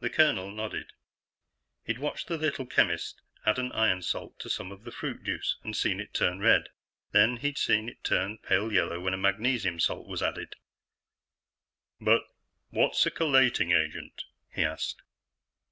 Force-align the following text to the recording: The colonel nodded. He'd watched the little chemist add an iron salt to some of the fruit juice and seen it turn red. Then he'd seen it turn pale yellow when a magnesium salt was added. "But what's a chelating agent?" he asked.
The 0.00 0.10
colonel 0.10 0.50
nodded. 0.50 0.94
He'd 1.84 2.00
watched 2.00 2.26
the 2.26 2.36
little 2.36 2.66
chemist 2.66 3.22
add 3.46 3.56
an 3.56 3.70
iron 3.70 4.02
salt 4.02 4.36
to 4.40 4.50
some 4.50 4.72
of 4.72 4.82
the 4.82 4.90
fruit 4.90 5.22
juice 5.22 5.58
and 5.62 5.76
seen 5.76 6.00
it 6.00 6.12
turn 6.12 6.40
red. 6.40 6.70
Then 7.12 7.36
he'd 7.36 7.56
seen 7.56 7.88
it 7.88 8.02
turn 8.02 8.38
pale 8.38 8.72
yellow 8.72 8.98
when 8.98 9.14
a 9.14 9.16
magnesium 9.16 9.78
salt 9.78 10.08
was 10.08 10.24
added. 10.24 10.56
"But 12.00 12.24
what's 12.70 13.06
a 13.06 13.12
chelating 13.12 13.72
agent?" 13.80 14.24
he 14.52 14.64
asked. 14.64 15.00